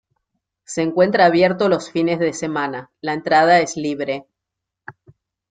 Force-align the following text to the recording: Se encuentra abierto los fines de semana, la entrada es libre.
Se 0.65 0.81
encuentra 0.81 1.25
abierto 1.27 1.69
los 1.69 1.91
fines 1.91 2.17
de 2.17 2.33
semana, 2.33 2.89
la 3.01 3.13
entrada 3.13 3.59
es 3.59 3.77
libre. 3.77 4.25